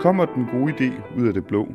[0.00, 1.68] Kommer den gode idé ud af det blå?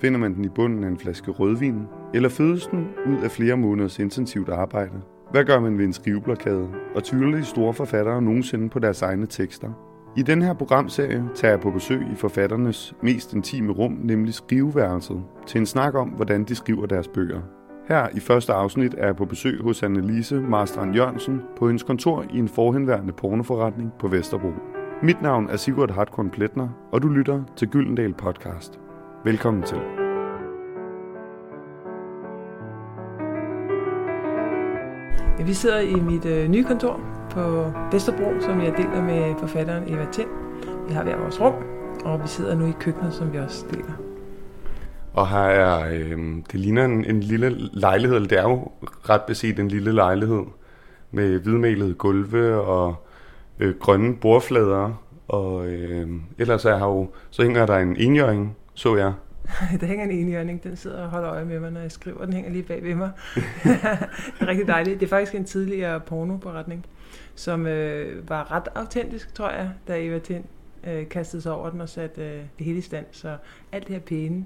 [0.00, 1.82] Finder man den i bunden af en flaske rødvin?
[2.14, 5.00] Eller fødes den ud af flere måneders intensivt arbejde?
[5.30, 6.68] Hvad gør man ved en skriveblokade?
[6.94, 9.68] Og tvivler de store forfattere nogensinde på deres egne tekster?
[10.16, 15.22] I den her programserie tager jeg på besøg i forfatternes mest intime rum, nemlig skriveværelset,
[15.46, 17.40] til en snak om, hvordan de skriver deres bøger.
[17.88, 22.24] Her i første afsnit er jeg på besøg hos Annelise Marstrand Jørgensen på hendes kontor
[22.34, 24.52] i en forhenværende pornoforretning på Vesterbro.
[25.02, 28.80] Mit navn er Sigurd Hartkorn Pletner, og du lytter til Gyldendal Podcast.
[29.24, 29.78] Velkommen til.
[35.38, 39.94] Ja, vi sidder i mit øh, nye kontor på Vesterbro, som jeg deler med forfatteren
[39.94, 40.28] Eva Tind.
[40.88, 41.54] Vi har hver vores rum,
[42.04, 43.94] og vi sidder nu i køkkenet, som vi også deler.
[45.12, 46.18] Og her er, øh,
[46.52, 50.44] det ligner en, en lille lejlighed, eller det er jo ret beset en lille lejlighed
[51.10, 53.07] med hvidmalede gulve og
[53.60, 55.04] øh, grønne bordflader.
[55.28, 59.12] Og øh, ellers er her jo, så hænger der en enjøring, så jeg.
[59.80, 62.24] der hænger en enhjørning, den sidder og holder øje med mig, når jeg skriver.
[62.24, 63.10] Den hænger lige bag ved mig.
[63.34, 63.42] det
[64.40, 65.00] er rigtig dejligt.
[65.00, 66.86] Det er faktisk en tidligere pornoberetning,
[67.34, 70.44] som øh, var ret autentisk, tror jeg, da Eva Tind
[70.86, 73.06] øh, kastede sig over den og satte øh, det hele i stand.
[73.10, 73.36] Så
[73.72, 74.44] alt det her pæne,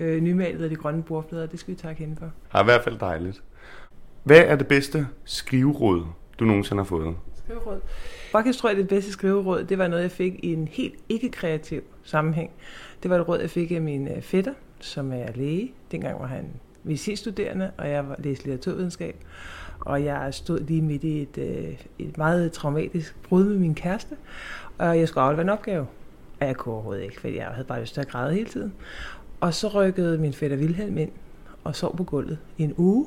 [0.00, 2.30] øh, nymalede af de grønne bordflader, det skal vi takke hende for.
[2.48, 3.42] Har i hvert fald dejligt.
[4.24, 6.06] Hvad er det bedste skriveråd,
[6.38, 7.16] du nogensinde har fået?
[7.34, 7.80] Skriveråd?
[8.30, 11.82] Faktisk tror jeg, det bedste skriveråd, det var noget, jeg fik i en helt ikke-kreativ
[12.02, 12.50] sammenhæng.
[13.02, 15.72] Det var et råd, jeg fik af min øh, fætter, som er læge.
[15.90, 16.46] Dengang var han
[16.84, 19.16] medicinstuderende, og jeg læste litteraturvidenskab.
[19.80, 24.16] Og jeg stod lige midt i et, øh, et meget traumatisk brud med min kæreste,
[24.78, 25.86] og jeg skulle aflevere en opgave.
[26.40, 28.72] Og jeg kunne overhovedet ikke, fordi jeg havde bare lyst til at græde hele tiden.
[29.40, 31.10] Og så rykkede min fætter Vilhelm ind
[31.64, 33.06] og sov på gulvet i en uge.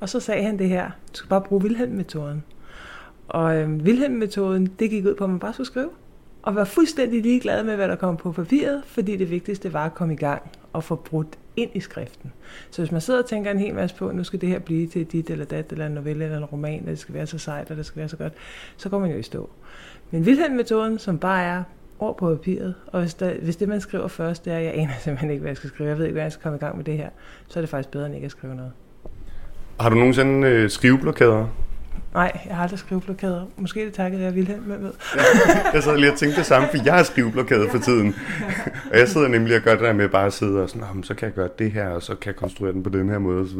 [0.00, 2.44] Og så sagde han det her, du skal bare bruge Vilhelm-metoden.
[3.28, 5.90] Og øh, Wilhelm-metoden, det gik ud på, at man bare skulle skrive.
[6.42, 9.94] Og var fuldstændig ligeglad med, hvad der kom på papiret, fordi det vigtigste var at
[9.94, 12.32] komme i gang og få brudt ind i skriften.
[12.70, 14.86] Så hvis man sidder og tænker en hel masse på, nu skal det her blive
[14.86, 17.38] til dit eller dat, eller en novelle eller en roman, og det skal være så
[17.38, 18.32] sejt, og det skal være så godt,
[18.76, 19.50] så går man jo i stå.
[20.10, 21.62] Men Wilhelm-metoden, som bare er
[21.98, 24.92] ord på papiret, og hvis, der, hvis det, man skriver først, det er, jeg aner
[25.00, 26.76] simpelthen ikke, hvad jeg skal skrive, jeg ved ikke, hvad jeg skal komme i gang
[26.76, 27.08] med det her,
[27.48, 28.72] så er det faktisk bedre, end ikke at skrive noget.
[29.80, 31.48] Har du nogensinde øh, skriveblokader?
[32.14, 33.46] Nej, jeg har aldrig skriveblokader.
[33.56, 34.78] Måske det takket jeg Vilhelm med.
[34.78, 34.92] med.
[35.16, 35.22] Ja,
[35.72, 38.14] jeg sad lige og tænkte det samme, for jeg har skriveblokade for tiden.
[38.92, 41.14] Og jeg sidder nemlig og gør det der med bare at sidde og sådan, så
[41.14, 43.40] kan jeg gøre det her, og så kan jeg konstruere den på den her måde
[43.40, 43.58] osv.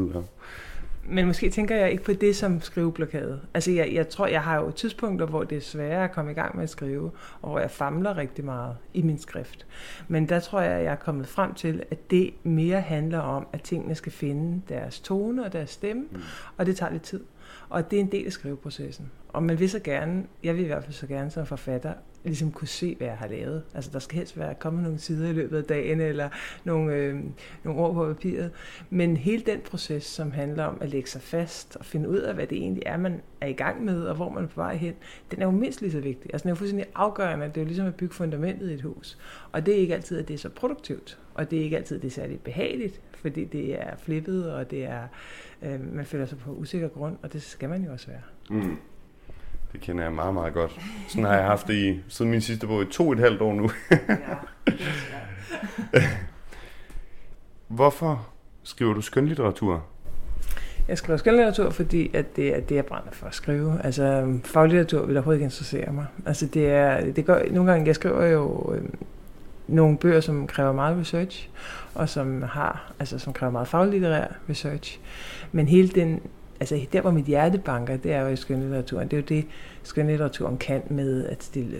[1.08, 3.40] Men måske tænker jeg ikke på det som skriveblokade.
[3.54, 6.34] Altså jeg, jeg tror, jeg har jo tidspunkter, hvor det er sværere at komme i
[6.34, 7.10] gang med at skrive,
[7.42, 9.66] og hvor jeg famler rigtig meget i min skrift.
[10.08, 13.62] Men der tror jeg, jeg er kommet frem til, at det mere handler om, at
[13.62, 16.20] tingene skal finde deres tone og deres stemme, mm.
[16.56, 17.20] og det tager lidt tid.
[17.68, 19.10] Og det er en del af skriveprocessen.
[19.28, 21.92] Og man vil så gerne, jeg vil i hvert fald så gerne som forfatter,
[22.24, 23.62] ligesom kunne se, hvad jeg har lavet.
[23.74, 26.28] Altså der skal helst være kommet nogle sider i løbet af dagen, eller
[26.64, 27.20] nogle, øh,
[27.64, 28.50] nogle ord på papiret.
[28.90, 32.34] Men hele den proces, som handler om at lægge sig fast og finde ud af,
[32.34, 34.76] hvad det egentlig er, man er i gang med, og hvor man er på vej
[34.76, 34.94] hen,
[35.30, 36.30] den er jo mindst lige så vigtig.
[36.32, 37.46] Altså den er jo fuldstændig afgørende.
[37.46, 39.18] Det er jo ligesom at bygge fundamentet i et hus.
[39.52, 41.18] Og det er ikke altid, at det er så produktivt.
[41.34, 44.84] Og det er ikke altid, det er særligt behageligt, fordi det er flippet, og det
[44.84, 45.02] er,
[45.62, 48.20] øh, man føler sig på usikker grund, og det skal man jo også være.
[48.50, 48.76] Mm.
[49.72, 50.80] Det kender jeg meget, meget godt.
[51.08, 53.54] Sådan har jeg haft det i, siden min sidste bog i to et halvt år
[53.54, 53.70] nu.
[55.92, 56.02] ja,
[57.68, 58.28] Hvorfor
[58.62, 59.84] skriver du skønlitteratur?
[60.88, 63.80] Jeg skriver skønlitteratur, fordi at det er det, jeg brænder for at skrive.
[63.84, 66.06] Altså, faglitteratur vil overhovedet ikke interessere mig.
[66.26, 68.82] Altså, det er, det gør, nogle gange, jeg skriver jo øh,
[69.68, 71.48] nogle bøger, som kræver meget research,
[71.94, 75.00] og som har, altså som kræver meget faglitterær research.
[75.52, 76.20] Men hele den,
[76.60, 79.08] altså der hvor mit hjerte banker, det er jo i skønlitteraturen.
[79.08, 79.46] Det er jo det,
[79.82, 81.78] skønlitteraturen kan med at stille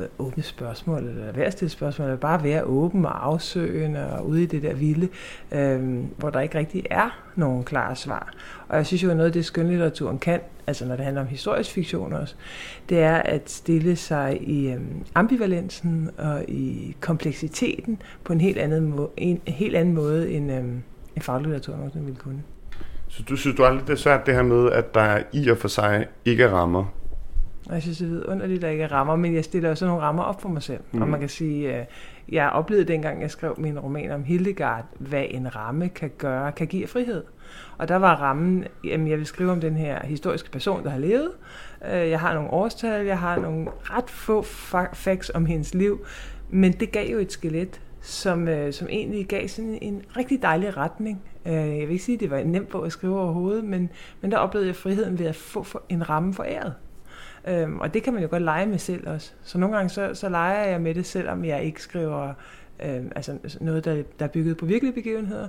[0.00, 4.28] Øh, åbne spørgsmål, eller være at stille spørgsmål, eller bare være åben og afsøgende og
[4.28, 5.08] ude i det der vilde,
[5.52, 8.32] øh, hvor der ikke rigtig er nogen klare svar.
[8.68, 11.28] Og jeg synes jo, at noget af det skønlitteraturen kan, altså når det handler om
[11.28, 12.34] historisk fiktion også,
[12.88, 14.80] det er at stille sig i øh,
[15.14, 20.52] ambivalensen og i kompleksiteten på en helt anden, må- en, en helt anden måde, end,
[20.52, 20.64] øh,
[21.16, 22.42] en faglitteratur også ville kunne.
[23.08, 25.58] Så du synes du aldrig, det er svært det her med, at der i og
[25.58, 26.84] for sig ikke rammer,
[27.68, 27.74] rammer?
[27.74, 30.02] Jeg synes, det er underligt, at der ikke er rammer, men jeg stiller også nogle
[30.02, 30.80] rammer op for mig selv.
[30.92, 31.02] Mm.
[31.02, 31.88] Og man kan sige, at
[32.28, 36.66] jeg oplevede dengang, jeg skrev min roman om Hildegard, hvad en ramme kan gøre, kan
[36.66, 37.24] give frihed.
[37.78, 40.98] Og der var rammen, jamen jeg vil skrive om den her historiske person, der har
[40.98, 41.30] levet.
[41.82, 44.42] Jeg har nogle årstal, jeg har nogle ret få
[44.92, 46.06] facts om hendes liv,
[46.50, 51.22] men det gav jo et skelet, som, som egentlig gav sådan en rigtig dejlig retning.
[51.44, 53.90] Jeg vil ikke sige, at det var nemt på at skrive overhovedet, men,
[54.20, 56.74] men der oplevede jeg friheden ved at få en ramme foræret.
[57.48, 59.32] Øhm, og det kan man jo godt lege med selv også.
[59.42, 62.34] Så nogle gange så, så leger jeg med det, selvom jeg ikke skriver
[62.84, 65.48] Øh, altså noget, der, der er bygget på virkelige begivenheder,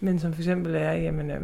[0.00, 1.40] men som for eksempel er, jamen, øh,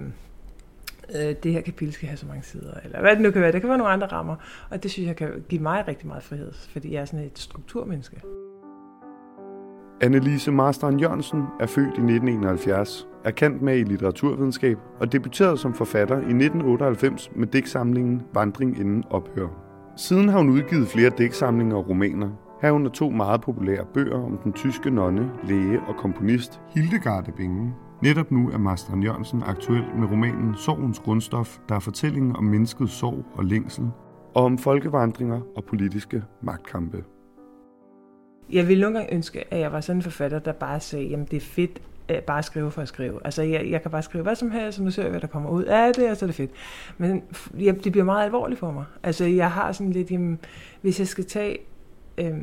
[1.15, 3.53] øh, det her kapitel skal have så mange sider, eller hvad det nu kan være.
[3.53, 4.37] Det kan være nogle andre rammer,
[4.71, 7.39] og det synes jeg kan give mig rigtig meget frihed, fordi jeg er sådan et
[7.39, 8.21] strukturmenneske.
[10.01, 15.75] Annelise Marstrand Jørgensen er født i 1971, er kendt med i litteraturvidenskab og debuterede som
[15.75, 19.66] forfatter i 1998 med digtsamlingen Vandring inden ophør.
[19.99, 22.31] Siden har hun udgivet flere digtsamlinger og romaner,
[22.63, 27.75] herunder to meget populære bøger om den tyske nonne, læge og komponist Hildegarde Bingen.
[28.03, 32.93] Netop nu er Marstrand Jørgensen aktuel med romanen Sorgens grundstof, der er fortællingen om menneskets
[32.93, 33.85] sorg og længsel,
[34.35, 37.05] og om folkevandringer og politiske magtkampe.
[38.53, 41.27] Jeg ville nogle gange ønske, at jeg var sådan en forfatter, der bare sagde, jamen
[41.31, 43.21] det er fedt øh, bare skrive for at skrive.
[43.25, 45.27] Altså jeg, jeg kan bare skrive hvad som helst, og nu ser jeg, hvad der
[45.27, 46.51] kommer ud af det, og så er det fedt.
[46.99, 47.23] Men
[47.59, 48.85] ja, det bliver meget alvorligt for mig.
[49.03, 50.39] Altså jeg har sådan lidt, jamen,
[50.81, 51.59] hvis jeg skal tage
[52.19, 52.35] øh,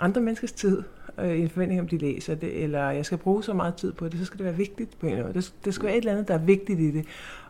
[0.00, 0.82] andre menneskers tid,
[1.18, 3.92] øh, i en forventning om, de læser det, eller jeg skal bruge så meget tid
[3.92, 5.34] på det, så skal det være vigtigt på en måde.
[5.34, 7.06] Det, det skal være et eller andet, der er vigtigt i det.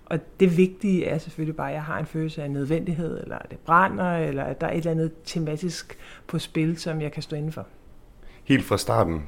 [0.07, 3.51] Og det vigtige er selvfølgelig bare, at jeg har en følelse af nødvendighed, eller at
[3.51, 7.23] det brænder, eller at der er et eller andet tematisk på spil, som jeg kan
[7.23, 7.67] stå indenfor.
[8.45, 9.23] Helt fra starten,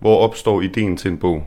[0.00, 1.44] hvor opstår ideen til en bog?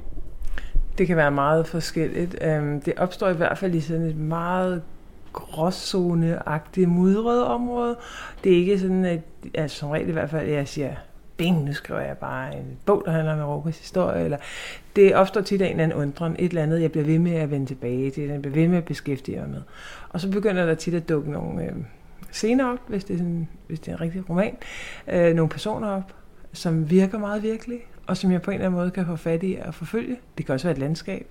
[0.97, 2.37] Det kan være meget forskelligt.
[2.41, 4.81] Øhm, det opstår i hvert fald i sådan et meget
[5.33, 7.95] gråzoneagtigt mudret område.
[8.43, 9.19] Det er ikke sådan, at
[9.53, 10.93] altså som regel i hvert fald, jeg siger,
[11.37, 14.23] bing, nu skriver jeg bare en bog, der handler om Europas historie.
[14.23, 14.37] Eller
[14.95, 17.35] det opstår tit af en eller anden undren, et eller andet, jeg bliver ved med
[17.35, 19.61] at vende tilbage til, jeg bliver ved med at beskæftige mig med.
[20.09, 21.71] Og så begynder der tit at dukke nogle øh,
[22.31, 24.57] scener op, hvis det, er sådan, hvis det er en rigtig roman,
[25.07, 26.13] øh, nogle personer op,
[26.53, 29.43] som virker meget virkelige, og som jeg på en eller anden måde kan få fat
[29.43, 30.17] i og forfølge.
[30.37, 31.27] Det kan også være et landskab.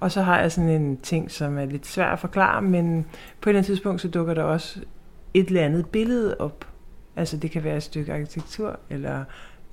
[0.00, 3.06] Og så har jeg sådan en ting, som er lidt svær at forklare, men
[3.40, 4.80] på et eller andet tidspunkt, så dukker der også
[5.34, 6.66] et eller andet billede op.
[7.16, 9.24] Altså det kan være et stykke arkitektur, eller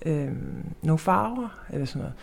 [0.06, 2.14] øhm, nogle farver, eller sådan noget.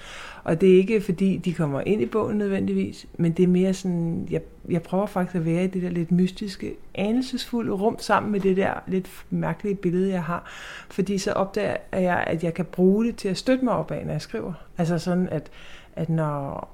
[0.44, 3.74] Og det er ikke fordi, de kommer ind i bogen nødvendigvis, men det er mere
[3.74, 8.32] sådan, jeg, jeg prøver faktisk at være i det der lidt mystiske, anelsesfulde rum sammen
[8.32, 10.44] med det der lidt mærkelige billede, jeg har.
[10.90, 14.06] Fordi så opdager jeg, at jeg kan bruge det til at støtte mig op af,
[14.06, 14.52] når jeg skriver.
[14.78, 15.50] Altså sådan, at,
[15.96, 16.68] at når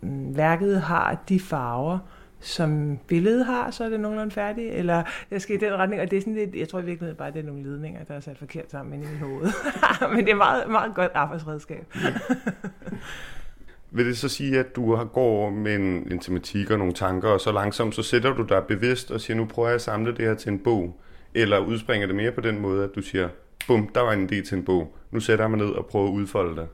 [0.00, 1.98] mm, værket har de farver,
[2.44, 6.10] som billedet har, så er det nogenlunde færdigt, eller jeg skal i den retning, og
[6.10, 8.20] det er sådan lidt, jeg tror i virkeligheden bare, det er nogle ledninger, der er
[8.20, 9.46] sat forkert sammen i mit hoved.
[10.14, 11.94] Men det er meget, meget godt arbejdsredskab.
[13.90, 17.40] Vil det så sige, at du går med en, en tematik og nogle tanker, og
[17.40, 20.24] så langsomt så sætter du dig bevidst og siger, nu prøver jeg at samle det
[20.24, 21.00] her til en bog?
[21.34, 23.28] Eller udspringer det mere på den måde, at du siger,
[23.66, 24.96] bum, der var en idé til en bog.
[25.10, 26.68] Nu sætter jeg mig ned og prøver at udfolde det.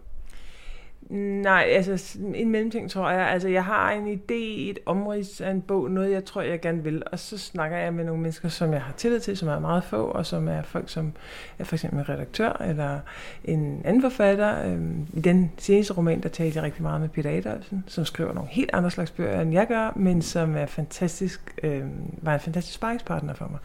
[1.09, 3.29] Nej, altså en mellemting tror jeg.
[3.29, 6.85] Altså jeg har en idé, et omrids af en bog, noget jeg tror, jeg gerne
[6.85, 7.03] vil.
[7.13, 9.85] Og så snakker jeg med nogle mennesker, som jeg har tillid til, som er meget
[9.85, 11.13] få, og som er folk, som
[11.59, 12.99] er for eksempel en redaktør eller
[13.45, 14.65] en anden forfatter.
[14.67, 18.33] Øhm, I den seneste roman, der talte jeg rigtig meget med Peter Adolfsen, som skriver
[18.33, 21.83] nogle helt andre slags bøger, end jeg gør, men som er fantastisk, øh,
[22.23, 23.61] var en fantastisk sparringspartner for mig.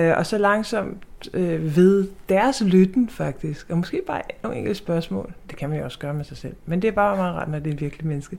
[0.00, 1.02] Øh, og så langsomt
[1.34, 5.84] øh, ved deres lytten faktisk, og måske bare nogle enkelte spørgsmål, det kan man jo
[5.84, 7.80] også gøre med sig selv, men det er bare meget rart, når det er en
[7.80, 8.38] virkelig menneske,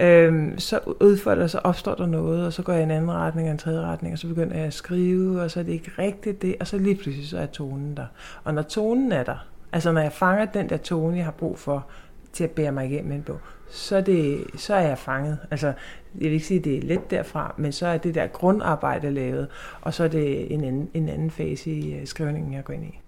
[0.00, 3.48] øh, så udfolder så opstår der noget, og så går jeg i en anden retning
[3.48, 5.90] og en tredje retning, og så begynder jeg at skrive, og så er det ikke
[5.98, 8.06] rigtigt det, og så lige pludselig så er tonen der.
[8.44, 11.58] Og når tonen er der, altså når jeg fanger den der tone, jeg har brug
[11.58, 11.86] for,
[12.34, 15.38] til at bære mig igennem en bog, så er, det, så er jeg fanget.
[15.50, 15.66] Altså,
[16.14, 19.10] jeg vil ikke sige, at det er let derfra, men så er det der grundarbejde
[19.10, 19.48] lavet,
[19.80, 22.84] og så er det en anden, en anden fase i øh, skrivningen, jeg går ind
[22.84, 23.00] i.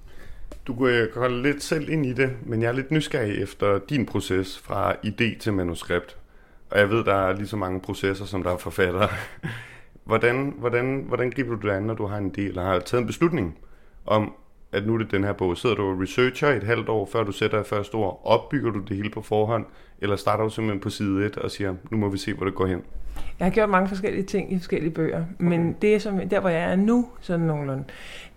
[0.66, 4.06] Du øh, går lidt selv ind i det, men jeg er lidt nysgerrig efter din
[4.06, 6.16] proces fra idé til manuskript.
[6.70, 9.08] Og jeg ved, der er lige så mange processer, som der er forfattere.
[10.04, 13.00] Hvordan, hvordan, hvordan griber du det an, når du har en idé, eller har taget
[13.00, 13.58] en beslutning
[14.06, 14.34] om,
[14.76, 15.56] at nu er det den her bog.
[15.56, 18.20] Sidder du og researcher et halvt år, før du sætter det første ord?
[18.24, 19.66] Opbygger du det hele på forhånd?
[20.00, 22.54] Eller starter du simpelthen på side 1 og siger, nu må vi se, hvor det
[22.54, 22.82] går hen?
[23.38, 25.78] Jeg har gjort mange forskellige ting i forskellige bøger, men okay.
[25.82, 27.84] det som, der hvor jeg er nu, sådan nogenlunde,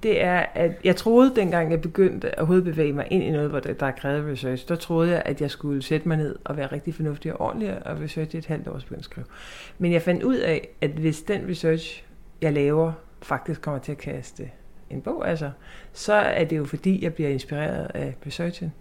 [0.04, 3.60] det er, at jeg troede dengang, jeg begyndte at hovedbevæge mig ind i noget, hvor
[3.60, 6.58] der, der er krævet research, der troede jeg, at jeg skulle sætte mig ned og
[6.58, 9.26] være rigtig fornuftig og ordentlig og researche et halvt års begyndt at skrive.
[9.78, 12.04] Men jeg fandt ud af, at hvis den research,
[12.42, 12.92] jeg laver,
[13.22, 14.50] faktisk kommer til at kaste
[14.90, 15.52] en bog, altså,
[15.94, 18.74] så er det jo fordi, jeg bliver inspireret af researchen.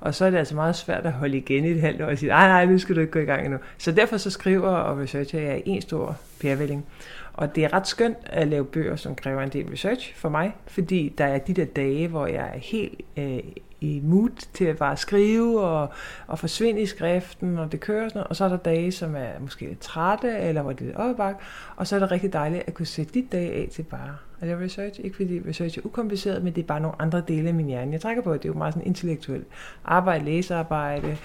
[0.00, 2.18] Og så er det altså meget svært at holde igen i et halvt år og
[2.18, 3.58] sige, nej, nej, nu skal du ikke gå i gang endnu.
[3.78, 6.86] Så derfor så skriver og researcher jeg en stor pærevælling.
[7.32, 10.54] Og det er ret skønt at lave bøger, som kræver en del research for mig,
[10.66, 13.38] fordi der er de der dage, hvor jeg er helt øh,
[13.80, 15.88] i mood til at bare skrive og,
[16.26, 18.26] og forsvinde i skriften, og det kører sådan noget.
[18.26, 20.96] Og så er der dage, som er måske lidt trætte, eller hvor det er lidt
[20.96, 21.40] opbak,
[21.76, 24.46] og så er det rigtig dejligt at kunne sætte de dage af til bare at
[24.46, 25.00] lave research.
[25.04, 27.92] Ikke fordi research er ukompliceret, men det er bare nogle andre dele af min hjerne.
[27.92, 29.46] Jeg trækker på, at det er jo meget sådan intellektuelt
[29.84, 31.16] arbejde, læsearbejde,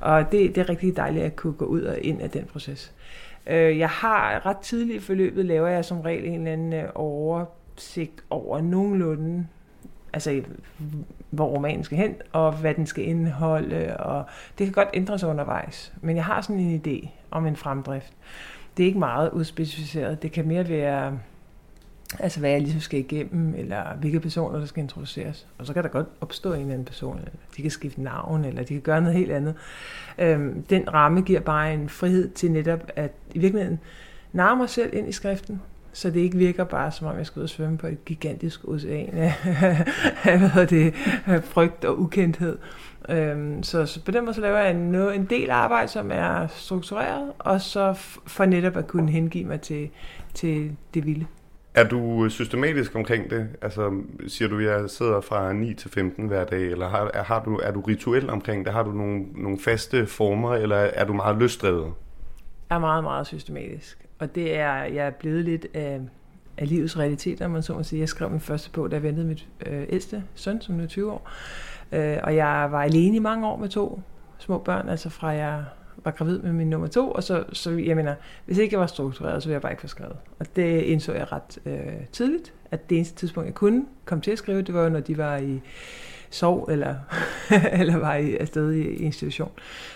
[0.00, 2.94] og det, det er rigtig dejligt at kunne gå ud og ind af den proces.
[3.46, 6.88] Øh, jeg har ret tidligt i forløbet, laver jeg som regel en eller anden øh,
[6.94, 9.46] oversigt over nogenlunde,
[10.12, 10.42] altså
[11.30, 14.24] hvor romanen skal hen, og hvad den skal indeholde, og
[14.58, 15.92] det kan godt ændres undervejs.
[16.00, 18.12] Men jeg har sådan en idé om en fremdrift.
[18.76, 20.22] Det er ikke meget udspecificeret.
[20.22, 21.18] Det kan mere være
[22.18, 25.46] Altså hvad jeg ligesom skal igennem, eller hvilke personer, der skal introduceres.
[25.58, 28.44] Og så kan der godt opstå en eller anden person, eller de kan skifte navn,
[28.44, 29.54] eller de kan gøre noget helt andet.
[30.18, 33.80] Øhm, den ramme giver bare en frihed til netop at i virkeligheden
[34.32, 35.62] narre mig selv ind i skriften,
[35.96, 38.64] så det ikke virker bare som om jeg skal ud og svømme på et gigantisk
[38.64, 39.32] ocean af
[40.52, 40.94] hvad det,
[41.44, 42.58] frygt og ukendthed.
[43.08, 46.46] Øhm, så, så på den måde så laver jeg en, en del arbejde, som er
[46.46, 47.92] struktureret, og så
[48.26, 49.90] for netop at kunne hengive mig til,
[50.34, 51.26] til det vilde.
[51.74, 53.48] Er du systematisk omkring det?
[53.62, 57.42] Altså, siger du, at jeg sidder fra 9 til 15 hver dag, eller har, har
[57.44, 58.72] du, er du rituel omkring det?
[58.72, 61.92] Har du nogle, nogle faste former, eller er du meget løsdrevet?
[62.70, 64.05] Jeg er meget, meget systematisk.
[64.18, 66.00] Og det er, jeg er blevet lidt af,
[66.58, 68.00] af livets realiteter, man så må sige.
[68.00, 70.86] Jeg skrev min første bog, da jeg ventede mit øh, ældste søn, som nu er
[70.86, 71.30] 20 år.
[71.92, 74.00] Øh, og jeg var alene i mange år med to
[74.38, 75.64] små børn, altså fra jeg
[76.04, 78.14] var gravid med min nummer to, og så, så jeg mener,
[78.46, 80.16] hvis ikke jeg var struktureret, så ville jeg bare ikke få skrevet.
[80.38, 84.30] Og det indså jeg ret øh, tidligt, at det eneste tidspunkt, jeg kunne komme til
[84.30, 85.60] at skrive, det var jo, når de var i
[86.30, 86.94] sov eller,
[87.80, 89.50] eller var i, afsted i institution.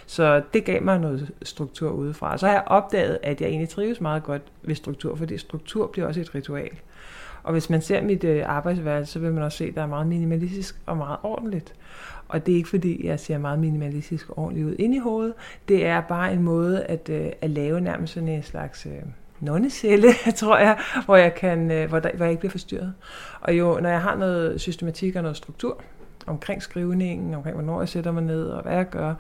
[0.07, 2.39] Så det gav mig noget struktur udefra.
[2.39, 6.07] Så har jeg opdaget, at jeg egentlig trives meget godt ved struktur, fordi struktur bliver
[6.07, 6.71] også et ritual.
[7.43, 9.87] Og hvis man ser mit øh, arbejdsværelse, så vil man også se, at der er
[9.87, 11.75] meget minimalistisk og meget ordentligt.
[12.29, 15.35] Og det er ikke fordi, jeg ser meget minimalistisk og ordentligt ud ind i hovedet.
[15.69, 18.93] Det er bare en måde at, øh, at lave nærmest sådan en slags øh,
[19.41, 22.95] nonnecelle, tror jeg, hvor jeg, kan, øh, hvor, der, hvor jeg ikke bliver forstyrret.
[23.41, 25.83] Og jo, når jeg har noget systematik og noget struktur
[26.31, 29.15] omkring skrivningen, omkring hvornår jeg sætter mig ned og hvad jeg gør,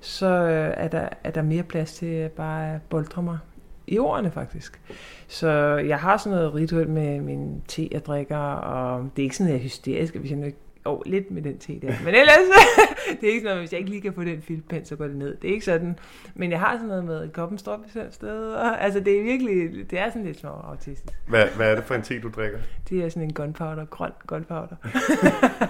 [0.00, 3.38] så øh, er, der, er der mere plads til at bare boldre mig
[3.86, 4.80] i ordene faktisk.
[5.28, 9.36] Så jeg har sådan noget ritual med min te, jeg drikker, og det er ikke
[9.36, 11.92] sådan, at jeg er hysterisk, hvis jeg nu ikke oh, lidt med den te der.
[12.04, 12.38] Men ellers,
[13.20, 15.06] det er ikke sådan noget, hvis jeg ikke lige kan få den filtpen, så går
[15.06, 15.36] det ned.
[15.36, 15.98] Det er ikke sådan.
[16.34, 18.52] Men jeg har sådan noget med, at koppen står på selv sted.
[18.52, 21.14] Og, altså, det er virkelig, det er sådan lidt små autistisk.
[21.28, 22.58] Hvad, hvad er det for en te, du drikker?
[22.88, 24.76] Det er sådan en gunpowder, grøn gunpowder.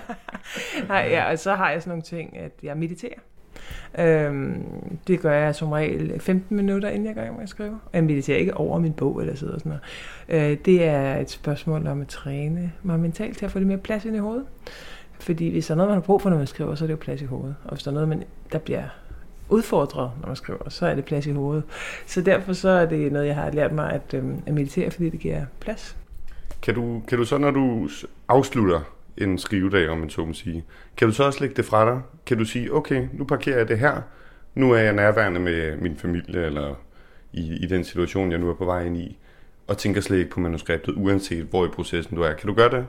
[0.88, 3.18] Nej, ja, og så har jeg sådan nogle ting, at jeg mediterer.
[3.98, 4.64] Øhm,
[5.06, 7.78] det gør jeg som regel 15 minutter, inden jeg går med at skrive.
[7.92, 9.80] Jeg mediterer ikke over min bog eller sådan noget.
[10.28, 13.78] Øh, det er et spørgsmål om at træne mig mentalt til at få lidt mere
[13.78, 14.46] plads ind i hovedet.
[15.20, 16.92] Fordi hvis der er noget, man har brug for, når man skriver, så er det
[16.92, 17.56] jo plads i hovedet.
[17.64, 18.84] Og hvis der er noget, man, der bliver
[19.48, 21.64] udfordret, når man skriver, så er det plads i hovedet.
[22.06, 25.10] Så derfor så er det noget, jeg har lært mig at, øhm, at meditere, fordi
[25.10, 25.96] det giver plads.
[26.62, 27.88] Kan du, kan du så, når du
[28.28, 28.80] afslutter
[29.16, 30.64] en skrivedag, om man så må sige,
[30.96, 32.00] kan du så også lægge det fra dig?
[32.26, 34.02] Kan du sige, okay, nu parkerer jeg det her,
[34.54, 36.74] nu er jeg nærværende med min familie, eller
[37.32, 39.18] i, i den situation, jeg nu er på vej ind i,
[39.66, 42.32] og tænker slet ikke på manuskriptet, uanset hvor i processen du er.
[42.32, 42.86] Kan du gøre det?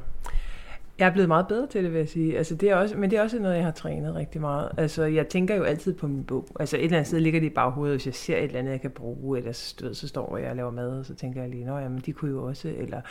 [1.00, 2.38] Jeg er blevet meget bedre til det, vil jeg sige.
[2.38, 4.70] Altså, det er også, men det er også noget, jeg har trænet rigtig meget.
[4.78, 6.48] Altså, jeg tænker jo altid på min bog.
[6.60, 8.72] Altså, et eller andet sted ligger det i baghovedet, hvis jeg ser et eller andet,
[8.72, 11.50] jeg kan bruge, eller så, så står jeg og laver mad, og så tænker jeg
[11.50, 13.02] lige, at de kunne jo også, eller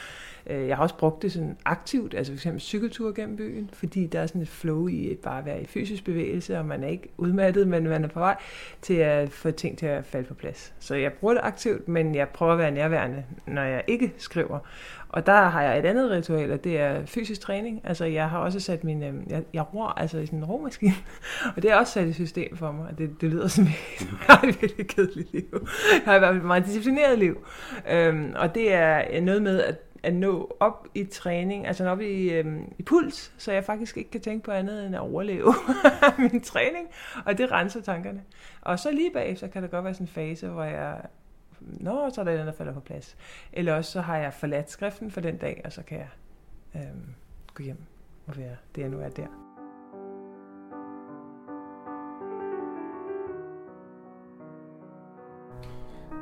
[0.47, 4.07] øh, jeg har også brugt det sådan aktivt, altså for eksempel cykeltur gennem byen, fordi
[4.07, 6.89] der er sådan et flow i at bare være i fysisk bevægelse, og man er
[6.89, 8.37] ikke udmattet, men man er på vej
[8.83, 10.75] til at få ting til at falde på plads.
[10.79, 14.59] Så jeg bruger det aktivt, men jeg prøver at være nærværende, når jeg ikke skriver.
[15.15, 17.81] Og der har jeg et andet ritual, og det er fysisk træning.
[17.85, 20.95] Altså jeg har også sat min, øh, jeg, jeg ror altså i sådan en romaskine,
[21.57, 22.99] og det er også sat i system for mig.
[22.99, 25.69] Det, det lyder som, jeg har et virkelig kedeligt liv.
[25.93, 27.47] Jeg har i hvert fald et meget disciplineret liv.
[27.91, 32.31] Øhm, og det er noget med at, at nå op i træning, altså op i,
[32.31, 35.55] øhm, i puls, så jeg faktisk ikke kan tænke på andet end at overleve
[36.19, 36.89] min træning,
[37.27, 38.23] og det renser tankerne.
[38.63, 40.97] Og så lige bagefter kan der godt være sådan en fase, hvor jeg
[41.67, 43.17] nå, så er der noget, der falder på plads.
[43.53, 46.09] Eller også så har jeg forladt skriften for den dag, og så kan jeg
[46.75, 46.99] øh,
[47.55, 47.79] gå hjem
[48.27, 49.27] og være det, jeg nu er der.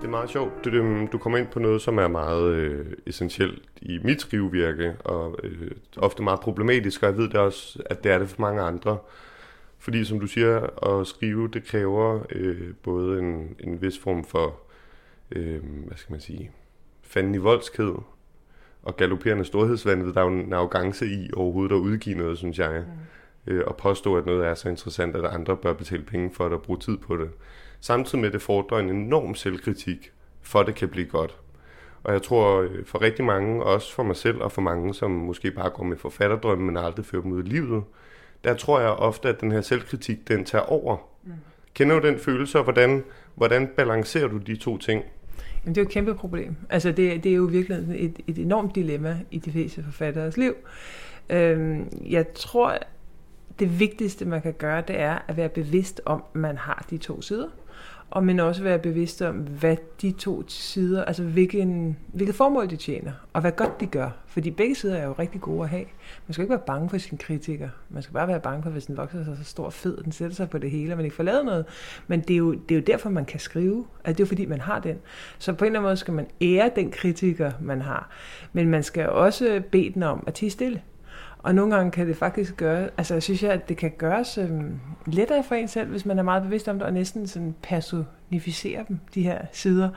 [0.02, 0.64] Det er meget sjovt.
[0.64, 5.38] Du, du kommer ind på noget, som er meget øh, essentielt i mit skrivevirke, og
[5.42, 8.62] øh, ofte meget problematisk, og jeg ved det også, at det er det for mange
[8.62, 8.98] andre.
[9.78, 14.60] Fordi som du siger, at skrive, det kræver øh, både en, en vis form for
[15.36, 16.50] øh, hvad skal man sige,
[17.02, 17.94] fanden i voldsked
[18.82, 20.14] og galopperende storhedsvandet.
[20.14, 22.84] Der er jo en arrogance i overhovedet at udgive noget, synes jeg.
[23.46, 26.52] øh, og påstå, at noget er så interessant, at andre bør betale penge for det
[26.52, 27.30] og bruge tid på det.
[27.80, 30.12] Samtidig med, at det fordrer en enorm selvkritik,
[30.42, 31.38] for det kan blive godt.
[32.04, 35.10] Og jeg tror øh, for rigtig mange, også for mig selv og for mange, som
[35.10, 37.82] måske bare går med forfatterdrømme, men aldrig fører dem ud i livet,
[38.44, 40.96] der tror jeg ofte, at den her selvkritik, den tager over.
[41.22, 41.32] Mm.
[41.74, 45.04] Kender du den følelse, og hvordan, hvordan balancerer du de to ting?
[45.64, 46.56] Jamen, det er jo et kæmpe problem.
[46.70, 50.54] Altså, det, det er jo virkelig et, et enormt dilemma i de fleste forfatteres liv.
[51.30, 52.78] Øhm, jeg tror,
[53.58, 56.98] det vigtigste, man kan gøre, det er at være bevidst om, at man har de
[56.98, 57.48] to sider
[58.12, 62.76] og men også være bevidst om, hvad de to sider, altså hvilken, hvilket formål de
[62.76, 64.10] tjener, og hvad godt de gør.
[64.26, 65.84] Fordi begge sider er jo rigtig gode at have.
[66.26, 67.68] Man skal ikke være bange for sin kritiker.
[67.88, 70.12] Man skal bare være bange for, hvis den vokser sig så stor og fed, den
[70.12, 71.66] sætter sig på det hele, og man ikke får lavet noget.
[72.06, 73.86] Men det er jo, det er jo derfor, man kan skrive.
[74.04, 74.98] Altså, det er jo fordi, man har den.
[75.38, 78.10] Så på en eller anden måde skal man ære den kritiker, man har.
[78.52, 80.82] Men man skal også bede den om at tige stille.
[81.42, 84.38] Og nogle gange kan det faktisk gøre, altså jeg synes jeg, at det kan gøres
[84.38, 87.54] øhm, lettere for en selv, hvis man er meget bevidst om det, og næsten sådan
[87.62, 89.88] personificere dem, de her sider.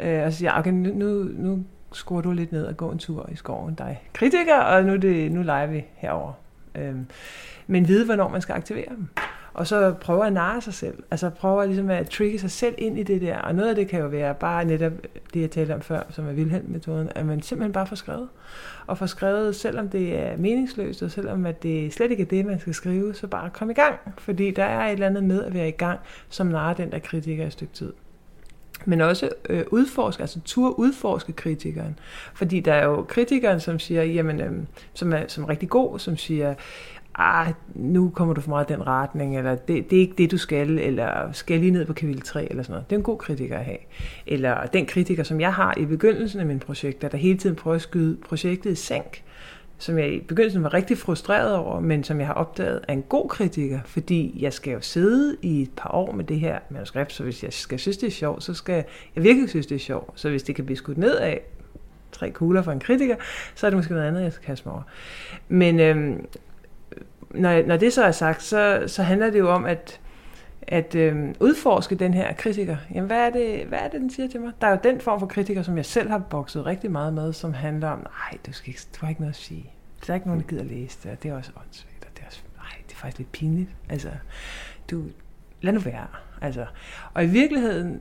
[0.00, 3.28] Øh, og siger, okay, nu, nu, nu skruer du lidt ned og går en tur
[3.32, 6.32] i skoven, dig kritiker, og nu, det, nu leger vi herover.
[6.74, 7.06] Øhm,
[7.66, 9.08] men vide, hvornår man skal aktivere dem
[9.54, 11.02] og så prøver at narre sig selv.
[11.10, 13.38] Altså prøver ligesom at trigge sig selv ind i det der.
[13.38, 14.92] Og noget af det kan jo være bare netop
[15.34, 18.28] det, jeg talte om før, som er Wilhelm-metoden, at man simpelthen bare får skrevet.
[18.86, 22.46] Og får skrevet, selvom det er meningsløst, og selvom at det slet ikke er det,
[22.46, 23.94] man skal skrive, så bare kom i gang.
[24.18, 26.98] Fordi der er et eller andet med at være i gang, som narrer den der
[26.98, 27.92] kritiker i et stykke tid
[28.86, 31.98] men også øh, udforske, altså tur udforske kritikeren.
[32.34, 34.52] Fordi der er jo kritikeren, som siger, jamen, øh,
[34.94, 36.54] som, er, som er rigtig god, som siger,
[37.14, 40.30] ah, nu kommer du for meget i den retning, eller det, det er ikke det,
[40.30, 42.90] du skal, eller skal lige ned på kapitel 3, eller sådan noget.
[42.90, 43.78] Det er en god kritiker at have.
[44.26, 47.74] Eller den kritiker, som jeg har i begyndelsen af min projekt, der hele tiden prøver
[47.74, 49.22] at skyde projektet i sænk,
[49.78, 53.02] som jeg i begyndelsen var rigtig frustreret over, men som jeg har opdaget er en
[53.02, 57.12] god kritiker, fordi jeg skal jo sidde i et par år med det her manuskript,
[57.12, 58.84] så hvis jeg skal synes, det er sjovt, så skal
[59.16, 60.20] jeg virkelig synes, det er sjovt.
[60.20, 61.40] Så hvis det kan blive skudt ned af
[62.12, 63.16] tre kugler for en kritiker,
[63.54, 64.82] så er det måske noget andet, jeg skal kaste mig over.
[65.48, 66.26] Men øhm,
[67.34, 70.00] når, når det så er sagt, så, så handler det jo om at,
[70.62, 72.76] at øh, udforske den her kritiker.
[72.94, 74.52] Jamen, hvad er, det, hvad er det, den siger til mig?
[74.60, 77.32] Der er jo den form for kritiker, som jeg selv har bokset rigtig meget med,
[77.32, 79.70] som handler om, nej, du, skal ikke, du har ikke noget at sige.
[80.06, 82.22] Der er ikke nogen, der gider læse det, og det er også åndssvagt, og det
[82.22, 83.70] er, også, nej, det er faktisk lidt pinligt.
[83.88, 84.08] Altså,
[84.90, 85.02] du,
[85.60, 86.06] lad nu være.
[86.40, 86.66] Altså,
[87.14, 88.00] og i virkeligheden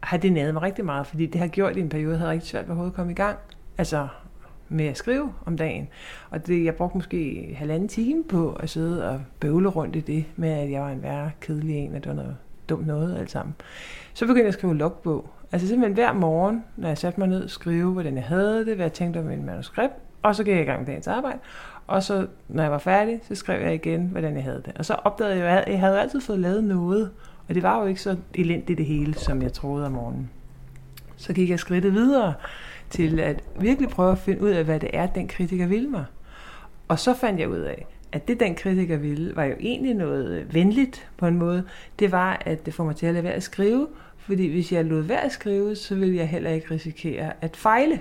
[0.00, 2.30] har det næret mig rigtig meget, fordi det har gjort i en periode, jeg havde
[2.30, 3.38] rigtig svært ved at komme i gang.
[3.78, 4.08] Altså,
[4.68, 5.88] med at skrive om dagen.
[6.30, 10.24] Og det, jeg brugte måske halvanden time på at sidde og bøvle rundt i det,
[10.36, 12.36] med at jeg var en værre kedelig en, at det var noget
[12.68, 13.54] dumt noget alt sammen.
[14.14, 15.30] Så begyndte jeg at skrive logbog.
[15.52, 18.84] Altså simpelthen hver morgen, når jeg satte mig ned skrive, hvordan jeg havde det, hvad
[18.84, 21.38] jeg tænkte om min manuskript, og så gik jeg i gang med dagens arbejde.
[21.86, 24.72] Og så, når jeg var færdig, så skrev jeg igen, hvordan jeg havde det.
[24.78, 27.10] Og så opdagede jeg, at jeg havde altid fået lavet noget,
[27.48, 30.30] og det var jo ikke så elendigt det hele, som jeg troede om morgenen.
[31.16, 32.34] Så gik jeg skridtet videre,
[32.90, 36.04] til at virkelig prøve at finde ud af, hvad det er, den kritiker vil mig.
[36.88, 40.30] Og så fandt jeg ud af, at det den kritiker ville, var jo egentlig noget
[40.30, 41.64] øh, venligt på en måde.
[41.98, 43.86] Det var, at det får mig til at lade være at skrive,
[44.18, 48.00] fordi hvis jeg lod være at skrive, så ville jeg heller ikke risikere at fejle.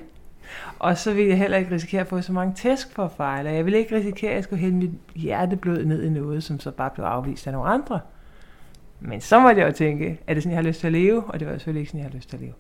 [0.79, 3.49] Og så ville jeg heller ikke risikere at få så mange tæsk for at fejle.
[3.49, 6.71] Jeg ville ikke risikere, at jeg skulle hælde mit hjerteblod ned i noget, som så
[6.71, 7.99] bare blev afvist af nogle andre.
[8.99, 11.23] Men så måtte jeg jo tænke, er det sådan, jeg har lyst til at leve?
[11.23, 12.53] Og det var selvfølgelig ikke sådan, jeg har lyst til at leve.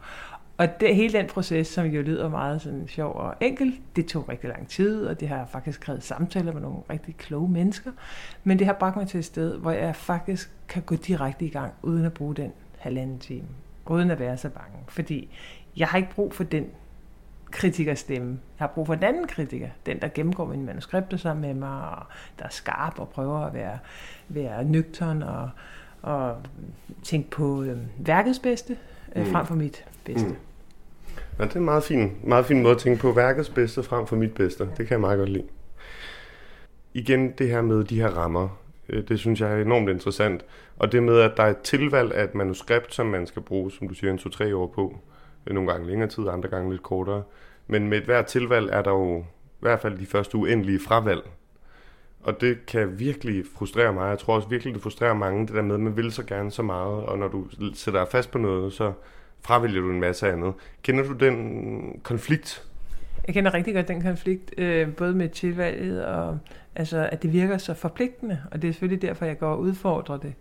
[0.57, 4.29] Og det, hele den proces, som jo lyder meget sådan sjov og enkel, det tog
[4.29, 7.91] rigtig lang tid, og det har faktisk krævet samtaler med nogle rigtig kloge mennesker.
[8.43, 11.49] Men det har bragt mig til et sted, hvor jeg faktisk kan gå direkte i
[11.49, 13.47] gang, uden at bruge den halvanden time.
[13.85, 14.77] Uden at være så bange.
[14.87, 15.29] Fordi
[15.77, 16.65] jeg har ikke brug for den
[17.51, 18.29] kritikerstemme.
[18.29, 19.69] Jeg har brug for en anden kritiker.
[19.85, 22.05] Den, der gennemgår mine manuskripter sammen med mig, og
[22.39, 23.79] der er skarp og prøver at være,
[24.27, 25.49] være nøgtern og,
[26.01, 26.37] og
[27.03, 28.77] tænke på øh, værkets bedste,
[29.15, 29.31] øh, mm.
[29.31, 30.27] frem for mit bedste.
[30.27, 30.35] Mm.
[31.39, 34.07] Ja, det er en meget fin, meget fin måde at tænke på værkets bedste frem
[34.07, 34.63] for mit bedste.
[34.63, 35.47] Det kan jeg meget godt lide.
[36.93, 38.59] Igen det her med de her rammer.
[38.89, 40.45] Øh, det synes jeg er enormt interessant.
[40.77, 43.71] Og det med, at der er et tilvalg af et manuskript, som man skal bruge,
[43.71, 44.99] som du siger, en to-tre år på.
[45.47, 47.23] Øh, nogle gange længere tid, andre gange lidt kortere.
[47.67, 51.21] Men med et hvert tilvalg er der jo i hvert fald de første uendelige fravalg.
[52.23, 54.09] Og det kan virkelig frustrere mig.
[54.09, 56.51] Jeg tror også virkelig, det frustrerer mange, det der med, at man vil så gerne
[56.51, 58.93] så meget, og når du sætter dig fast på noget, så
[59.41, 60.53] fravælger du en masse andet.
[60.83, 62.63] Kender du den konflikt?
[63.27, 66.39] Jeg kender rigtig godt den konflikt, øh, både med tilvalget og
[66.75, 70.17] altså, at det virker så forpligtende, og det er selvfølgelig derfor, jeg går og udfordrer
[70.17, 70.33] det.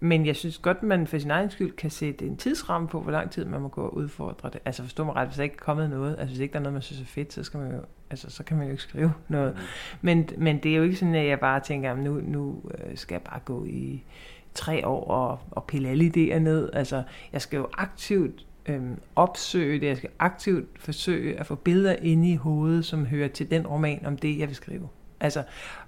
[0.00, 3.12] Men jeg synes godt, man for sin egen skyld kan sætte en tidsramme på, hvor
[3.12, 4.60] lang tid man må gå og udfordre det.
[4.64, 6.62] Altså forstå mig ret, hvis der ikke er kommet noget, altså hvis ikke der er
[6.62, 8.82] noget, man synes er fedt, så, skal man jo, altså, så kan man jo ikke
[8.82, 9.54] skrive noget.
[9.54, 9.60] Mm.
[10.00, 12.96] Men, men det er jo ikke sådan, at jeg bare tænker, at nu, nu øh,
[12.96, 14.04] skal jeg bare gå i
[14.54, 16.70] tre år og, og pille alle idéer ned.
[16.72, 18.82] Altså, jeg skal jo aktivt øh,
[19.16, 23.50] opsøge det, jeg skal aktivt forsøge at få billeder inde i hovedet, som hører til
[23.50, 24.88] den roman om det, jeg vil skrive.
[25.20, 25.42] Altså,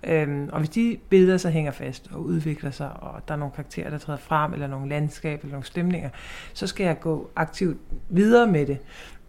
[0.04, 3.54] øhm, og hvis de billeder så hænger fast og udvikler sig, og der er nogle
[3.54, 6.10] karakterer, der træder frem, eller nogle landskaber, eller nogle stemninger,
[6.52, 8.78] så skal jeg gå aktivt videre med det.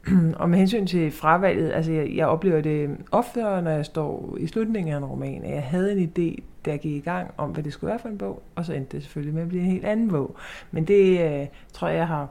[0.39, 4.47] og med hensyn til fravalget, altså jeg, jeg oplever det oftere, når jeg står i
[4.47, 7.63] slutningen af en roman, at jeg havde en idé, der gik i gang om, hvad
[7.63, 9.69] det skulle være for en bog, og så endte det selvfølgelig med at blive en
[9.69, 10.35] helt anden bog.
[10.71, 12.27] Men det øh, tror jeg, jeg har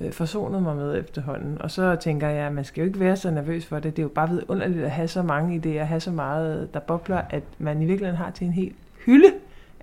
[0.00, 1.62] øh, forsonet mig med efterhånden.
[1.62, 3.96] Og så tænker jeg, at man skal jo ikke være så nervøs for det.
[3.96, 7.22] Det er jo bare vidunderligt at have så mange idéer, have så meget, der bobler,
[7.30, 8.72] at man i virkeligheden har til en hel
[9.06, 9.32] hylde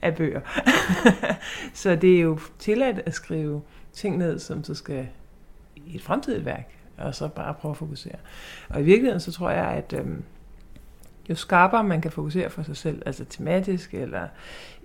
[0.01, 0.41] af bøger.
[1.73, 3.61] så det er jo tilladt at skrive
[3.93, 5.07] ting ned, som så skal
[5.75, 8.15] i et fremtidigt værk, og så bare prøve at fokusere.
[8.69, 10.23] Og i virkeligheden så tror jeg, at øhm,
[11.29, 14.27] jo skarpere man kan fokusere for sig selv, altså tematisk eller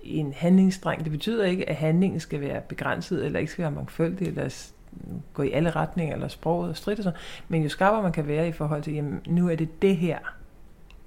[0.03, 3.71] i en handlingsstreng, det betyder ikke, at handlingen skal være begrænset, eller ikke skal være
[3.71, 4.71] mangfoldig, eller
[5.35, 7.19] gå i alle retninger, eller sproget og strid og sådan,
[7.49, 10.19] men jo skarpere man kan være i forhold til, jamen, nu er det det her,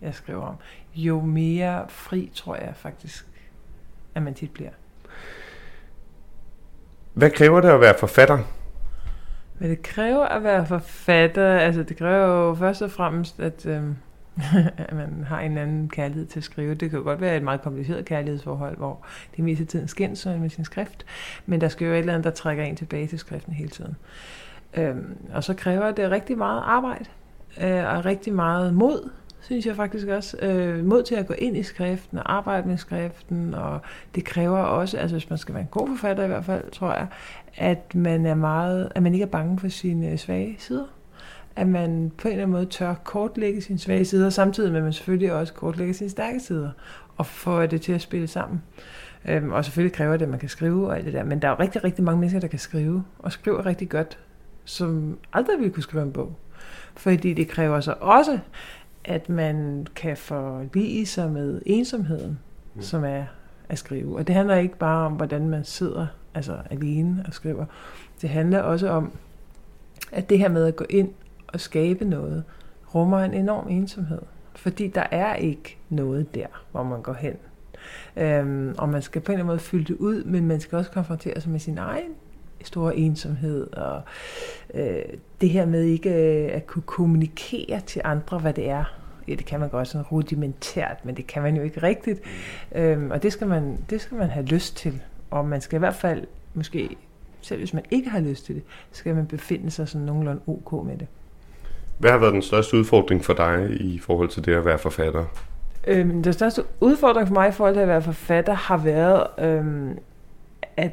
[0.01, 0.55] jeg skriver om,
[0.95, 3.27] jo mere fri tror jeg faktisk,
[4.15, 4.69] at man tit bliver.
[7.13, 8.39] Hvad kræver det at være forfatter?
[9.63, 13.83] Hvad det kræver at være forfatter, altså det kræver jo først og fremmest, at, øh,
[14.87, 16.73] at man har en anden kærlighed til at skrive.
[16.73, 20.49] Det kan jo godt være et meget kompliceret kærlighedsforhold, hvor det meste tiden skændes med
[20.49, 21.05] sin skrift,
[21.45, 23.95] men der skal jo et eller andet, der trækker en tilbage til skriften hele tiden.
[24.73, 24.95] Øh,
[25.33, 27.05] og så kræver det rigtig meget arbejde,
[27.61, 29.09] øh, og rigtig meget mod,
[29.43, 30.37] synes jeg faktisk også.
[30.41, 33.79] Øh, mod til at gå ind i skriften og arbejde med skriften, og
[34.15, 36.93] det kræver også, altså hvis man skal være en god forfatter i hvert fald, tror
[36.93, 37.07] jeg,
[37.57, 40.85] at man er meget, at man ikke er bange for sine svage sider
[41.55, 44.83] at man på en eller anden måde tør kortlægge sine svage sider, samtidig med at
[44.83, 46.71] man selvfølgelig også kortlægger sine stærke sider,
[47.17, 48.61] og få det til at spille sammen.
[49.25, 51.47] Øhm, og selvfølgelig kræver det, at man kan skrive og alt det der, men der
[51.47, 54.19] er jo rigtig, rigtig mange mennesker, der kan skrive, og skriver rigtig godt,
[54.65, 56.35] som aldrig ville kunne skrive en bog.
[56.95, 58.39] Fordi det kræver så også,
[59.05, 62.39] at man kan forlige sig med ensomheden,
[62.75, 62.81] mm.
[62.81, 63.23] som er
[63.69, 64.17] at skrive.
[64.17, 67.65] Og det handler ikke bare om, hvordan man sidder altså alene og skriver.
[68.21, 69.11] Det handler også om,
[70.11, 71.09] at det her med at gå ind
[71.53, 72.43] at skabe noget,
[72.95, 74.21] rummer en enorm ensomhed.
[74.55, 77.33] Fordi der er ikke noget der, hvor man går hen.
[78.17, 80.77] Øhm, og man skal på en eller anden måde fylde det ud, men man skal
[80.77, 82.11] også konfrontere sig med sin egen
[82.67, 84.01] store ensomhed, og
[84.73, 85.01] øh,
[85.41, 88.83] det her med ikke øh, at kunne kommunikere til andre, hvad det er.
[89.27, 92.21] Ja, det kan man godt sådan rudimentært, men det kan man jo ikke rigtigt.
[92.75, 95.01] Øhm, og det skal, man, det skal man have lyst til.
[95.31, 96.23] Og man skal i hvert fald,
[96.53, 96.89] måske
[97.41, 100.85] selv hvis man ikke har lyst til det, skal man befinde sig sådan nogenlunde ok
[100.85, 101.07] med det.
[101.97, 105.25] Hvad har været den største udfordring for dig i forhold til det at være forfatter?
[105.87, 109.97] Øhm, den største udfordring for mig i forhold til at være forfatter har været øhm,
[110.77, 110.91] at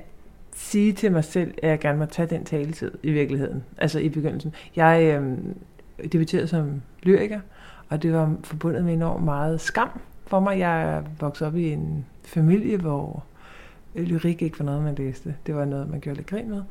[0.60, 3.64] sige til mig selv, at jeg gerne må tage den taletid i virkeligheden.
[3.78, 4.54] Altså i begyndelsen.
[4.76, 5.38] Jeg øh,
[6.12, 7.40] debuterede som lyriker,
[7.88, 10.58] og det var forbundet med enormt meget skam for mig.
[10.58, 13.24] Jeg voksede op i en familie, hvor
[13.94, 15.34] øh, lyrik ikke var noget, man læste.
[15.46, 16.62] Det var noget, man gjorde lidt grin med.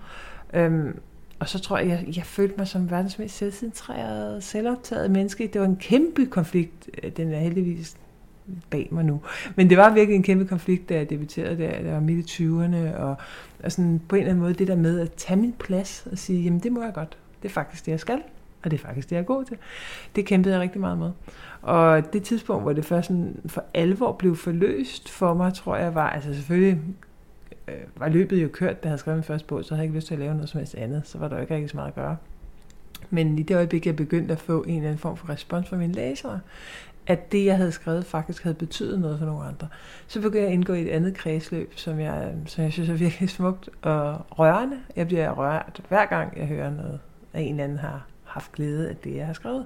[0.54, 1.00] Øhm,
[1.40, 5.50] og så tror jeg, jeg, jeg følte mig som verdens mest selvcentreret, selvoptaget menneske.
[5.54, 6.90] Det var en kæmpe konflikt.
[7.04, 7.98] Øh, den er heldigvis
[8.70, 9.22] bag mig nu.
[9.56, 11.82] Men det var virkelig en kæmpe konflikt, da jeg debuterede der.
[11.84, 13.16] der var midt i 20'erne, og,
[13.64, 16.18] og sådan på en eller anden måde det der med at tage min plads og
[16.18, 17.18] sige, jamen det må jeg godt.
[17.42, 18.22] Det er faktisk det, jeg skal,
[18.64, 19.58] og det er faktisk det, jeg er god til.
[20.16, 21.12] Det kæmpede jeg rigtig meget med.
[21.62, 25.96] Og det tidspunkt, hvor det først sådan for alvor blev forløst for mig, tror jeg
[25.96, 26.82] var, altså selvfølgelig
[27.68, 29.86] øh, var løbet jo kørt, da jeg havde skrevet min første bog, så havde jeg
[29.86, 31.02] ikke lyst til at lave noget som helst andet.
[31.06, 32.18] Så var der jo ikke rigtig så meget at gøre.
[33.10, 35.78] Men i det øjeblik, jeg begyndte at få en eller anden form for respons fra
[35.78, 36.40] mine læsere,
[37.10, 39.68] at det, jeg havde skrevet, faktisk havde betydet noget for nogle andre.
[40.08, 42.94] Så begyndte jeg at indgå i et andet kredsløb, som jeg, som jeg synes er
[42.94, 44.78] virkelig smukt og rørende.
[44.96, 47.00] Jeg bliver rørt hver gang, jeg hører noget,
[47.34, 49.66] at en eller anden har haft glæde af det, jeg har skrevet.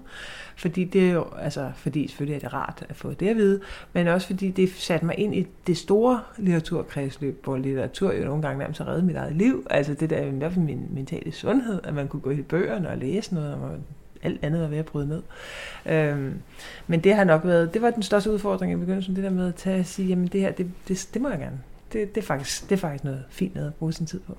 [0.56, 3.62] Fordi det er jo, altså, fordi selvfølgelig er det rart at få det at vide,
[3.94, 8.42] men også fordi det satte mig ind i det store litteraturkredsløb, hvor litteratur jo nogle
[8.42, 9.68] gange nærmest har reddet mit eget liv.
[9.70, 12.98] Altså det der er jo min mentale sundhed, at man kunne gå i bøgerne og
[12.98, 13.84] læse noget, og man
[14.24, 15.22] alt andet var ved at bryde ned.
[15.86, 16.34] Øhm,
[16.88, 19.48] men det har nok været, det var den største udfordring i begyndelsen, det der med
[19.48, 21.60] at tage og sige, jamen det her, det, det, det må jeg gerne.
[21.94, 24.38] Det, det, er faktisk, det er faktisk noget fint noget at bruge sin tid på.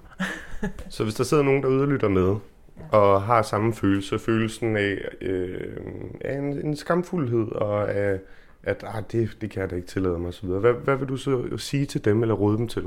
[0.88, 2.36] så hvis der sidder nogen derude og lytter med,
[2.78, 2.98] ja.
[2.98, 4.18] og har samme følelse.
[4.18, 5.76] Følelsen af, øh,
[6.20, 8.18] af en, en skamfuldhed og af,
[8.62, 10.48] at ah, det, det kan jeg da ikke tillade mig osv.
[10.48, 12.84] Hvad, hvad vil du så sige til dem eller råde dem til?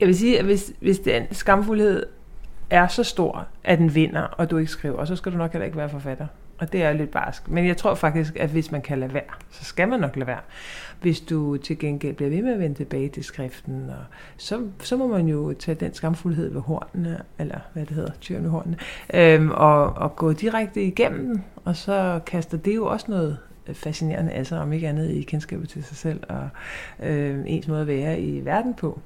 [0.00, 2.06] Jeg vil sige, at hvis, hvis den skamfuldhed
[2.70, 5.66] er så stor, at den vinder, og du ikke skriver, så skal du nok heller
[5.66, 6.26] ikke være forfatter.
[6.58, 7.50] Og det er lidt barsk.
[7.50, 10.26] Men jeg tror faktisk, at hvis man kan lade være, så skal man nok lade
[10.26, 10.40] være.
[11.00, 14.04] Hvis du til gengæld bliver ved med at vende tilbage til skriften, og
[14.36, 18.42] så, så må man jo tage den skamfuldhed ved hornene, eller hvad det hedder, tyren
[18.42, 18.76] ved hornene,
[19.14, 23.38] øhm, og, og gå direkte igennem den, og så kaster det jo også noget
[23.72, 26.48] fascinerende af sig, om ikke andet i kendskabet til sig selv, og
[27.02, 29.00] øh, ens måde at være i verden på.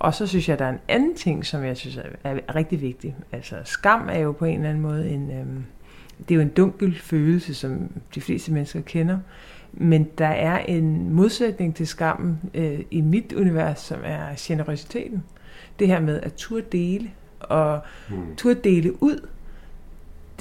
[0.00, 2.80] Og så synes jeg, at der er en anden ting, som jeg synes er rigtig
[2.80, 3.16] vigtig.
[3.32, 5.30] Altså skam er jo på en eller anden måde en...
[5.30, 5.46] Øh,
[6.18, 9.18] det er jo en dunkel følelse, som de fleste mennesker kender.
[9.72, 15.22] Men der er en modsætning til skammen øh, i mit univers, som er generøsiteten.
[15.78, 17.10] Det her med at turde dele,
[17.40, 18.36] og mm.
[18.36, 19.28] turde dele ud,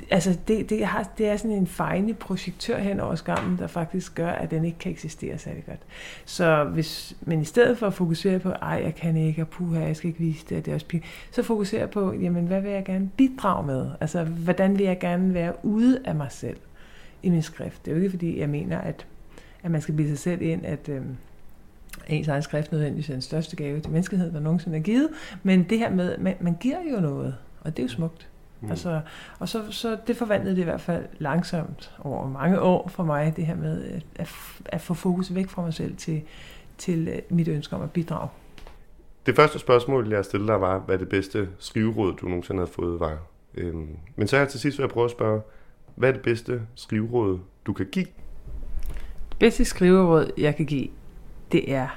[0.09, 4.15] altså det, det, har, det er sådan en fejende projektør hen over skammen, der faktisk
[4.15, 5.79] gør, at den ikke kan eksistere særlig godt.
[6.25, 9.85] Så hvis man i stedet for at fokusere på, ej, jeg kan ikke, og puha,
[9.85, 12.71] jeg skal ikke vise det, det er også pin, så fokuserer på, jamen, hvad vil
[12.71, 13.89] jeg gerne bidrage med?
[14.01, 16.57] Altså, hvordan vil jeg gerne være ude af mig selv
[17.23, 17.85] i min skrift?
[17.85, 19.05] Det er jo ikke, fordi jeg mener, at,
[19.63, 21.17] at man skal blive sig selv ind, at øhm,
[22.07, 25.09] ens egen skrift nødvendigvis er den største gave til menneskeheden, der nogensinde er givet,
[25.43, 28.28] men det her med, man, man giver jo noget, og det er jo smukt.
[28.61, 28.69] Mm.
[28.69, 29.01] Altså,
[29.39, 33.33] og så, så det forvandlede det i hvert fald langsomt over mange år for mig,
[33.35, 34.29] det her med at,
[34.65, 36.21] at få fokus væk fra mig selv til,
[36.77, 38.29] til øh, mit ønske om at bidrage.
[39.25, 42.99] Det første spørgsmål, jeg stillede dig, var, hvad det bedste skriveråd, du nogensinde havde fået,
[42.99, 43.17] var.
[43.55, 45.41] Øhm, men så her til sidst vil jeg prøve at spørge,
[45.95, 48.05] hvad er det bedste skriveråd, du kan give?
[49.29, 50.87] Det bedste skriveråd, jeg kan give,
[51.51, 51.87] det er,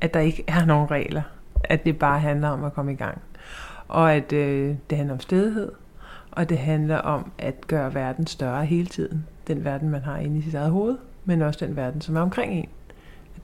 [0.00, 1.22] at der ikke er nogen regler.
[1.64, 3.22] At det bare handler om at komme i gang
[3.92, 5.72] og at øh, det handler om stedighed,
[6.30, 9.26] og det handler om at gøre verden større hele tiden.
[9.46, 12.20] Den verden, man har inde i sit eget hoved, men også den verden, som er
[12.20, 12.68] omkring en.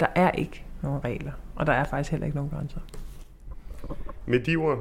[0.01, 2.79] Der er ikke nogen regler, og der er faktisk heller ikke nogen grænser.
[4.27, 4.79] Med de ord,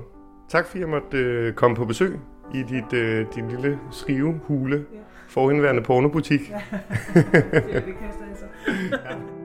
[0.49, 2.19] tak fordi jeg måtte øh, komme på besøg
[2.53, 4.99] i dit, øh, din lille skrivehule ja.
[5.27, 6.49] for indværende pornobutik.
[6.49, 6.61] Ja,
[7.13, 8.45] det, det kaster jeg så.
[8.91, 9.36] ja.